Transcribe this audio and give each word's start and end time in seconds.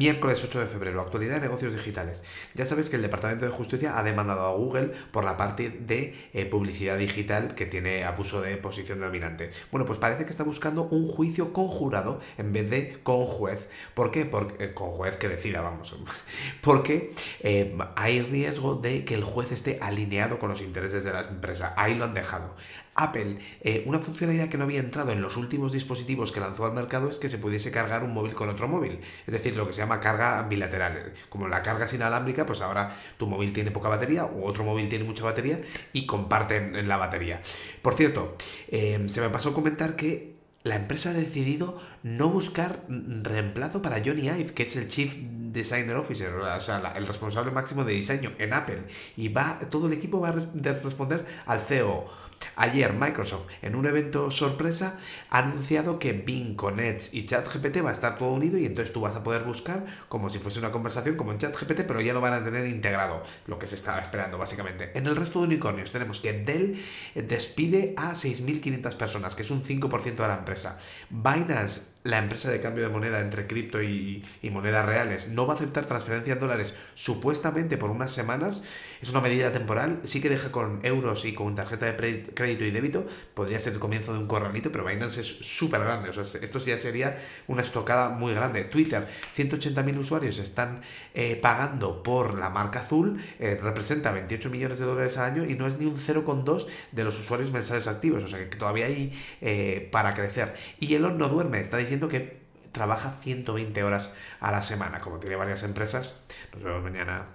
Miércoles 0.00 0.42
8 0.42 0.60
de 0.60 0.66
febrero, 0.66 1.02
actualidad 1.02 1.34
de 1.34 1.40
negocios 1.42 1.74
digitales. 1.74 2.22
Ya 2.54 2.64
sabes 2.64 2.88
que 2.88 2.96
el 2.96 3.02
Departamento 3.02 3.44
de 3.44 3.50
Justicia 3.50 3.98
ha 3.98 4.02
demandado 4.02 4.46
a 4.46 4.54
Google 4.54 4.92
por 5.10 5.26
la 5.26 5.36
parte 5.36 5.68
de 5.68 6.14
eh, 6.32 6.46
publicidad 6.46 6.96
digital 6.96 7.54
que 7.54 7.66
tiene 7.66 8.04
abuso 8.04 8.40
de 8.40 8.56
posición 8.56 8.98
dominante. 8.98 9.50
Bueno, 9.70 9.84
pues 9.84 9.98
parece 9.98 10.24
que 10.24 10.30
está 10.30 10.42
buscando 10.42 10.84
un 10.84 11.06
juicio 11.06 11.52
conjurado 11.52 12.18
en 12.38 12.50
vez 12.50 12.70
de 12.70 12.98
con 13.02 13.26
juez. 13.26 13.68
¿Por 13.92 14.10
qué? 14.10 14.24
Porque, 14.24 14.64
eh, 14.64 14.72
con 14.72 14.90
juez 14.92 15.18
que 15.18 15.28
decida, 15.28 15.60
vamos. 15.60 15.94
Porque 16.62 17.12
eh, 17.40 17.76
hay 17.94 18.22
riesgo 18.22 18.76
de 18.76 19.04
que 19.04 19.12
el 19.12 19.24
juez 19.24 19.52
esté 19.52 19.80
alineado 19.82 20.38
con 20.38 20.48
los 20.48 20.62
intereses 20.62 21.04
de 21.04 21.12
la 21.12 21.20
empresa. 21.20 21.74
Ahí 21.76 21.94
lo 21.94 22.06
han 22.06 22.14
dejado. 22.14 22.54
Apple, 22.92 23.38
una 23.86 23.98
funcionalidad 24.00 24.48
que 24.48 24.58
no 24.58 24.64
había 24.64 24.80
entrado 24.80 25.12
en 25.12 25.22
los 25.22 25.36
últimos 25.38 25.72
dispositivos 25.72 26.32
que 26.32 26.40
lanzó 26.40 26.66
al 26.66 26.72
mercado 26.72 27.08
es 27.08 27.18
que 27.18 27.30
se 27.30 27.38
pudiese 27.38 27.70
cargar 27.70 28.02
un 28.02 28.12
móvil 28.12 28.34
con 28.34 28.48
otro 28.48 28.68
móvil. 28.68 29.00
Es 29.26 29.32
decir, 29.32 29.56
lo 29.56 29.66
que 29.66 29.72
se 29.72 29.80
llama 29.80 29.89
carga 29.98 30.42
bilateral. 30.42 31.12
Como 31.28 31.48
la 31.48 31.62
carga 31.62 31.86
es 31.86 31.94
inalámbrica, 31.94 32.46
pues 32.46 32.60
ahora 32.60 32.94
tu 33.16 33.26
móvil 33.26 33.52
tiene 33.52 33.72
poca 33.72 33.88
batería 33.88 34.26
o 34.26 34.46
otro 34.46 34.62
móvil 34.62 34.88
tiene 34.88 35.04
mucha 35.04 35.24
batería 35.24 35.60
y 35.92 36.06
comparten 36.06 36.86
la 36.86 36.96
batería. 36.98 37.40
Por 37.82 37.94
cierto, 37.94 38.36
em, 38.68 39.08
se 39.08 39.20
me 39.20 39.30
pasó 39.30 39.54
comentar 39.54 39.96
que 39.96 40.34
la 40.62 40.76
empresa 40.76 41.10
ha 41.10 41.14
decidido 41.14 41.80
no 42.02 42.28
buscar 42.28 42.82
reemplazo 42.88 43.80
para 43.80 44.02
Johnny 44.04 44.28
Ive, 44.28 44.52
que 44.52 44.64
es 44.64 44.76
el 44.76 44.90
Chief 44.90 45.16
Designer 45.52 45.96
Officer, 45.96 46.32
o 46.34 46.60
sea, 46.60 46.92
el 46.96 47.06
responsable 47.06 47.50
máximo 47.50 47.84
de 47.84 47.94
diseño 47.94 48.32
en 48.38 48.52
Apple. 48.52 48.82
Y 49.16 49.28
va, 49.28 49.58
todo 49.70 49.86
el 49.86 49.92
equipo 49.92 50.20
va 50.20 50.30
a 50.30 50.32
responder 50.32 51.26
al 51.46 51.60
CEO. 51.60 52.10
Ayer 52.56 52.92
Microsoft, 52.92 53.48
en 53.62 53.74
un 53.74 53.86
evento 53.86 54.30
sorpresa, 54.30 54.98
ha 55.30 55.38
anunciado 55.38 55.98
que 55.98 56.12
Bing 56.12 56.56
con 56.56 56.80
Edge 56.80 57.10
y 57.12 57.26
ChatGPT 57.26 57.84
va 57.84 57.90
a 57.90 57.92
estar 57.92 58.18
todo 58.18 58.30
unido 58.30 58.58
y 58.58 58.66
entonces 58.66 58.92
tú 58.92 59.00
vas 59.02 59.14
a 59.14 59.22
poder 59.22 59.44
buscar 59.44 59.84
como 60.08 60.30
si 60.30 60.38
fuese 60.38 60.58
una 60.58 60.70
conversación 60.70 61.16
como 61.16 61.32
en 61.32 61.38
ChatGPT, 61.38 61.82
pero 61.86 62.00
ya 62.00 62.12
lo 62.12 62.20
van 62.20 62.34
a 62.34 62.44
tener 62.44 62.66
integrado, 62.66 63.22
lo 63.46 63.58
que 63.58 63.66
se 63.66 63.74
estaba 63.74 64.00
esperando 64.00 64.38
básicamente. 64.38 64.90
En 64.94 65.06
el 65.06 65.16
resto 65.16 65.40
de 65.40 65.46
unicornios 65.46 65.90
tenemos 65.90 66.20
que 66.20 66.32
Dell 66.32 66.82
despide 67.14 67.94
a 67.96 68.12
6.500 68.12 68.94
personas, 68.96 69.34
que 69.34 69.42
es 69.42 69.50
un 69.50 69.62
5% 69.62 70.16
de 70.16 70.28
la 70.28 70.38
empresa. 70.38 70.78
Binance 71.10 72.00
la 72.02 72.18
empresa 72.18 72.50
de 72.50 72.60
cambio 72.60 72.84
de 72.84 72.90
moneda 72.90 73.20
entre 73.20 73.46
cripto 73.46 73.82
y, 73.82 74.24
monedas 74.50 74.86
reales 74.86 75.28
no 75.28 75.39
va 75.46 75.54
a 75.54 75.56
aceptar 75.56 75.86
transferencias 75.86 76.36
en 76.36 76.40
dólares 76.40 76.74
supuestamente 76.94 77.76
por 77.76 77.90
unas 77.90 78.12
semanas, 78.12 78.62
es 79.00 79.10
una 79.10 79.20
medida 79.20 79.52
temporal, 79.52 80.00
sí 80.04 80.20
que 80.20 80.28
deja 80.28 80.50
con 80.52 80.80
euros 80.82 81.24
y 81.24 81.34
con 81.34 81.54
tarjeta 81.54 81.86
de 81.86 82.24
crédito 82.34 82.64
y 82.64 82.70
débito, 82.70 83.06
podría 83.34 83.58
ser 83.58 83.74
el 83.74 83.78
comienzo 83.78 84.12
de 84.12 84.18
un 84.18 84.26
corralito, 84.26 84.72
pero 84.72 84.84
Binance 84.84 85.20
es 85.20 85.26
súper 85.26 85.80
grande, 85.80 86.10
o 86.10 86.12
sea, 86.12 86.40
esto 86.40 86.58
ya 86.58 86.78
sería 86.78 87.18
una 87.46 87.62
estocada 87.62 88.10
muy 88.10 88.34
grande. 88.34 88.64
Twitter, 88.64 89.06
180.000 89.36 89.98
usuarios 89.98 90.38
están 90.38 90.82
eh, 91.14 91.36
pagando 91.40 92.02
por 92.02 92.38
la 92.38 92.50
marca 92.50 92.80
azul, 92.80 93.20
eh, 93.38 93.58
representa 93.60 94.10
28 94.12 94.50
millones 94.50 94.78
de 94.78 94.84
dólares 94.84 95.18
al 95.18 95.32
año 95.32 95.44
y 95.44 95.54
no 95.54 95.66
es 95.66 95.78
ni 95.78 95.86
un 95.86 95.96
0,2 95.96 96.66
de 96.92 97.04
los 97.04 97.18
usuarios 97.18 97.52
mensuales 97.52 97.86
activos, 97.86 98.22
o 98.24 98.28
sea 98.28 98.48
que 98.48 98.56
todavía 98.56 98.86
hay 98.86 99.12
eh, 99.40 99.88
para 99.90 100.14
crecer. 100.14 100.54
Y 100.78 100.94
Elon 100.94 101.18
no 101.18 101.28
duerme, 101.28 101.60
está 101.60 101.76
diciendo 101.76 102.08
que 102.08 102.40
trabaja 102.72 103.16
120 103.20 103.82
horas 103.82 104.14
a 104.40 104.52
la 104.52 104.62
semana, 104.62 105.00
como 105.00 105.18
tiene 105.18 105.36
varias 105.36 105.62
empresas. 105.62 106.22
Nos 106.54 106.62
vemos 106.62 106.82
mañana. 106.82 107.26